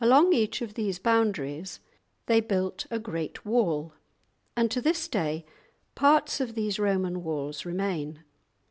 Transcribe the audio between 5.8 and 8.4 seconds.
parts of these Roman walls remain.